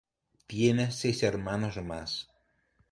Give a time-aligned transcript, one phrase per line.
[0.47, 2.27] Tiene seis hermanos más.